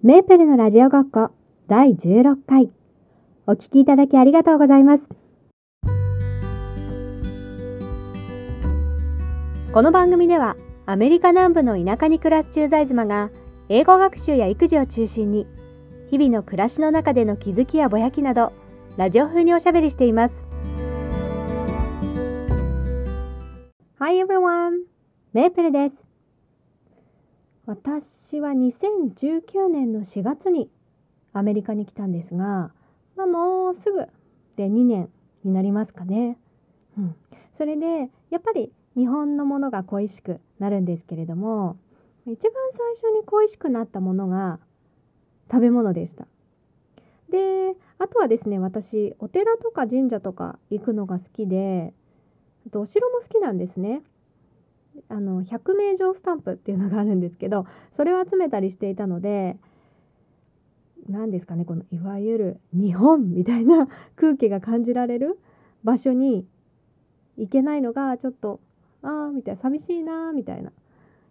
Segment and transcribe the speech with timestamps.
[0.00, 1.30] メープルのラジオごっこ
[1.66, 2.70] 第16回。
[3.48, 5.02] お聞きいただきありがとうございます。
[9.72, 10.54] この番組では
[10.86, 13.30] アメリカ南部の田舎に暮らす駐在妻が
[13.68, 15.48] 英語学習や育児を中心に
[16.12, 18.52] 日々の暮らしの中での気づきやぼやきなど
[18.96, 20.34] ラジオ風におしゃべりしています。
[23.98, 24.84] Hi everyone!
[25.32, 26.07] メープルです。
[27.68, 30.70] 私は2019年の4月に
[31.34, 32.72] アメリカに来たんですが、
[33.14, 34.06] まあ、もうすぐ
[34.56, 35.10] で2年
[35.44, 36.38] になりますかね。
[36.96, 37.14] うん、
[37.58, 41.76] それでやっぱり日本のものが恋しくなるんですけれども
[42.24, 44.58] 一番最初に恋しくなったものが
[45.50, 46.26] 食べ物でした。
[47.28, 51.92] であとはですね私お寺とか神社とか行くのが好きで
[52.66, 54.00] あとお城も好きなんですね。
[55.08, 59.56] あの100名城スタンプっていうのがあるんですけどそれを集めたりしていたので
[61.08, 65.38] 何ですかねこのいわゆる日本みたいな空気が感じられる
[65.84, 66.46] 場所に
[67.36, 68.60] 行けないのがちょっと
[69.02, 70.72] ああみたいな寂しいなみたいな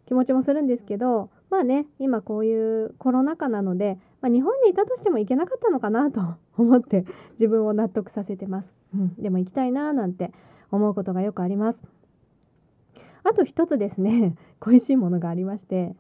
[0.08, 6.22] 気持ちもするんですけどまあね今こういうコロナ禍なので、まあ、日本にいたとしても行けなかったのかなと
[6.58, 10.31] 思って自分を納得させてます、うん、でも行きたいななんて
[10.72, 11.97] 思うことがよくあります。
[13.30, 15.95] あと一つですね 恋しいものがありまして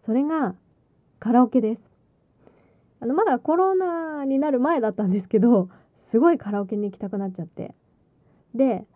[0.00, 0.54] それが
[1.18, 1.82] カラオケです。
[3.00, 5.68] あのまだコロナになる前だったんですけど
[6.10, 7.74] すごいカラオケに行きたくなっちゃって。
[8.54, 8.86] で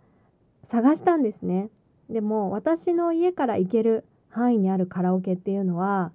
[0.71, 1.69] 探したんですね。
[2.09, 6.13] でも私の家から行ける範囲にあるカラオケっていうのは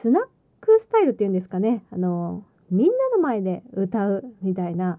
[0.00, 0.24] スナッ
[0.60, 1.84] クスタイルっていうんですかね。
[1.90, 4.98] あのみんなの前で歌うみたいな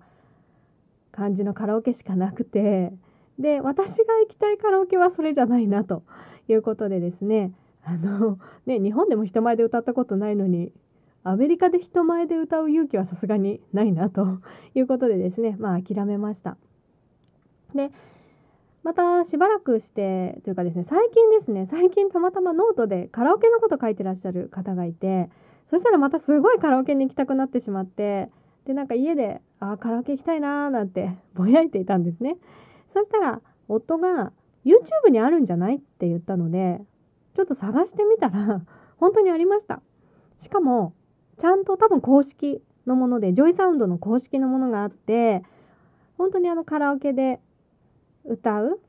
[1.11, 2.93] 感じのカラオケしかなくて
[3.39, 6.03] で私が行きたいカラオケはそれじゃないなと
[6.47, 7.51] いうことでですね
[7.83, 10.71] あのね日本でも人前で歌ったことないのに
[11.23, 14.39] アメリカで人前で歌う勇気はさすがにないなと
[14.75, 16.57] いうことでですねまあ諦めました。
[17.75, 17.91] で
[18.83, 25.30] またしばらくしてというかですね最近ですね最近たまたまノートでカラオケのこと書いてらっしゃる方がいて
[25.70, 28.30] そしたらまたすごいカラオケに行きたくなってしまって
[28.65, 32.37] でなんか家であカラオケ行きたいなーなんてぼやいていたんですね。
[32.93, 34.31] そしたら夫が
[34.65, 36.81] YouTube にあるんじゃないって言ったので
[37.35, 38.61] ちょっと探してみたら
[38.97, 39.81] 本当にありました。
[40.39, 40.93] しかも
[41.37, 45.43] ちゃんと多分公式のものでジョイサウンドの公式のものがあって
[46.17, 47.39] 本当にあのカラオケで
[48.25, 48.79] 歌う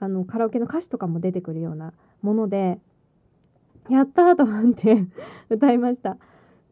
[0.00, 1.92] あのカラオケの歌詞とかも出てくるような
[2.22, 2.78] もので
[3.88, 5.06] やったと思って
[5.48, 6.16] 歌いました。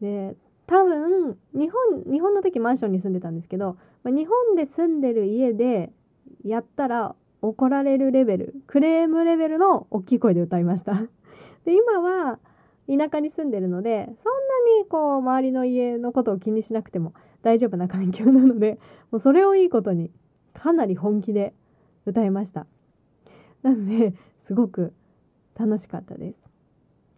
[0.01, 0.35] で
[0.67, 5.91] 多分日本日本の時マンションに住んでたんですけど日本で住んでる家で
[6.49, 10.93] やったら怒られるレベルクレームレベルの大きい声で歌いました。
[11.65, 12.39] で今は
[12.87, 14.13] 田舎に住んでるのでそんな
[14.79, 18.79] にこう周りの家のことを気にしなくても大丈夫な環境なので
[19.11, 20.11] もうそれをいいことに
[20.53, 21.53] かなり本気で
[22.05, 22.65] 歌いました。
[23.63, 24.13] なので
[24.43, 24.93] すごく
[25.55, 26.47] 楽しかったです。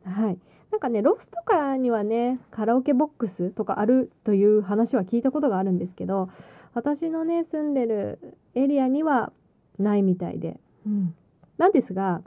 [0.03, 0.39] はい。
[0.71, 6.29] なんかねロスとかにはねカラオケボックスとかあるという話は聞いたことがあるんですけど
[6.73, 8.19] 私のね住んでる
[8.55, 9.31] エリアには
[9.77, 11.15] ないみたいで、うん、
[11.57, 12.21] なんですが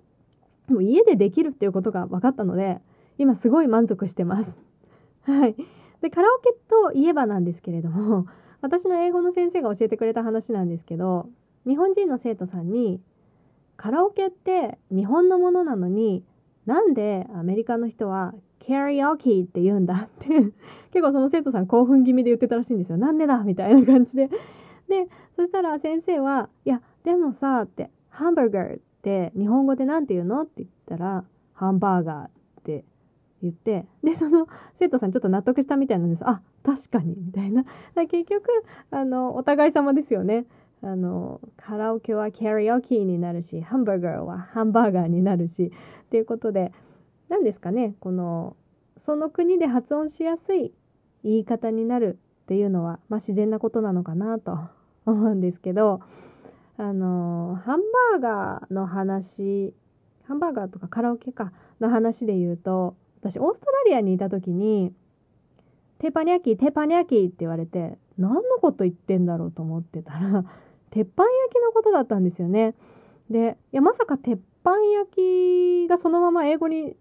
[0.69, 2.79] もう家でできるっていうことが分かったので
[3.19, 4.53] 今すごい満足してます。
[5.23, 5.55] はい、
[6.01, 8.27] でカラオケといえばなんですけれども
[8.61, 11.29] 私の英語の先生が教えてくれた話なんですけど
[11.67, 13.01] 日本人の生徒さんに
[13.77, 16.25] カラオケって日本のものなのに
[16.67, 20.29] なんでアメリカの人はキャリオキーって言うんだって
[20.93, 22.97] 結構その生徒さん興奮気味で言ってたらしいんですよ。
[22.97, 24.29] なんでだみたいな感じで。
[24.89, 31.25] で、そしたら先生は、いや、でもさ、って、ハンバーガーって日本語で何て言うのって言ったら、
[31.55, 32.31] ハンバーガーっ
[32.63, 32.85] て
[33.43, 34.47] 言って、で、その
[34.79, 36.29] 生徒さんちょっと納得したみたいなんです。
[36.29, 37.65] あ、確かに、みたいな。
[37.95, 38.47] 結局、
[38.91, 40.47] あの、お互い様ですよね。
[40.83, 45.73] あの、カラオケはキャリオキーになるし、ハンバーガーはハンバーガーになるし、
[46.05, 46.73] っていうことで、
[47.33, 48.57] 何ですかねこの
[49.07, 50.71] その国で発音しやすい
[51.25, 54.59] 言い方になるっていうのは、まあ、自然なことなのかなと
[55.07, 56.03] 思うんですけど
[56.77, 57.81] あのハン
[58.13, 59.73] バーガーの話
[60.25, 64.93] ハンバーガーとかカラオケかの話で言うと私オーストラリアにいた時に
[66.01, 70.45] 「テパニャキテパニャキ」って言われて何のこと言ってんだろうと思ってたら
[70.91, 72.75] 鉄板焼きのことだったんですよね。
[73.31, 76.95] でいやまさか鉄板焼きがそのまま英語に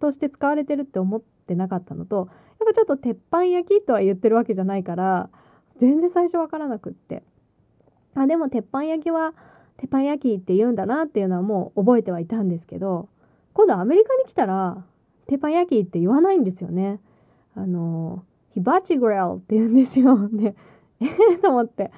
[0.00, 2.28] として使われてるって思ってなかったのとやっ
[2.66, 5.30] ぱちょっと鉄板焼きとは言ってるわけじゃないから
[5.78, 7.22] 全然最初わからなくって
[8.14, 9.34] あでも鉄板焼きは
[9.76, 13.08] 鉄板焼きって言うんだなっていうのはもう覚えてはいたんですけど
[13.52, 14.84] 今度アメリカに来たら
[15.26, 17.00] 鉄板焼きって言わないんですよね
[17.54, 18.24] あの
[18.58, 20.28] ヒバチグレルって言うんですよ。
[20.32, 20.56] で、
[21.00, 21.92] えー、と思って。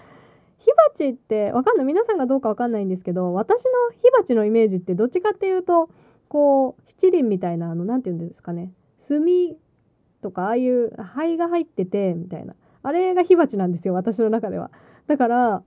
[0.59, 5.89] 火鉢ってわかんない皆さんがどうかわかんないんですけど私の火鉢のイメージってどっちかっていうと
[6.31, 8.73] こう七輪みたいなあの何て言うんですかね
[9.09, 9.19] 炭
[10.23, 12.55] とかああいう灰が入っててみたいな
[12.85, 14.71] あれが火鉢なんですよ私の中では。
[15.09, 15.63] だから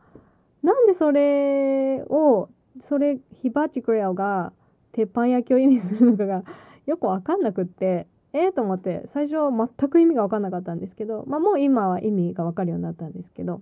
[0.63, 2.50] なんでそれを
[2.81, 4.54] それ火鉢クレアが
[4.94, 6.44] 鉄板焼きを意味するのかが
[6.86, 13.62] よくわかんなくってええー、と思って最初は全く意味が分かんなかったんですけど、まあ、もう今は意味が分かるようになったんですけど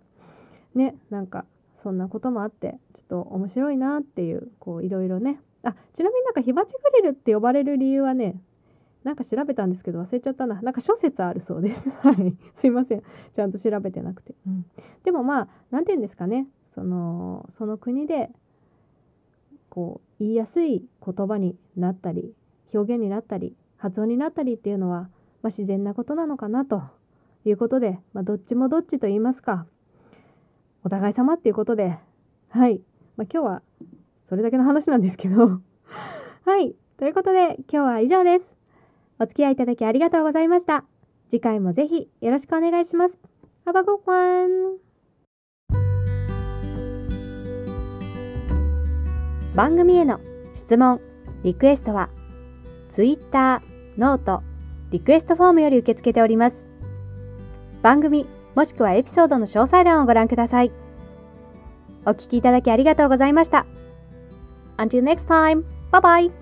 [0.76, 1.46] ねなんか
[1.84, 8.42] そんなこともあってちょっと面白いなっていうこういろいろねあちなみになんか火鉢グリルって呼ばれる理由はね
[9.04, 10.62] なんか調べたんですけど忘れちゃったな。
[10.62, 11.90] なんか諸説あるそうです。
[12.02, 12.38] はい。
[12.58, 13.04] すいません。
[13.34, 14.66] ちゃんと調べてなくて、うん、
[15.04, 16.48] でもまあ何て言うんですかね。
[16.76, 18.32] そのその国で
[19.70, 22.36] こう言いやすい言葉になったり
[22.74, 25.10] 表現になったり発音になったりっていうのは、
[25.42, 26.82] まあ、自然なことなのかなと。
[27.46, 29.66] いうことで、まあ、どっちもどっちと言いますか。
[30.84, 31.98] お互い様っていうことで。
[32.50, 32.82] はい、
[33.18, 33.62] まあ、今日は
[34.32, 35.60] それだけの話なんですけど
[36.46, 38.48] はいということで今日は以上です
[39.20, 40.86] お付き合いいただきありがとうございました
[41.30, 43.18] 次回もぜひよろしくお願いします
[43.66, 44.78] Have a good one!
[49.54, 50.22] 番組への
[50.56, 51.02] 質問
[51.44, 52.08] リクエストは
[52.94, 53.62] Twitter
[53.98, 54.44] ノート、
[54.92, 56.56] リクエストフォームより受け付けております。
[57.82, 58.26] 番組、
[58.56, 60.72] もしくはエピソードの詳細欄をご覧ください。
[62.06, 63.66] お聴きいただきありがとうございました。
[64.82, 66.41] Until next time, bye bye!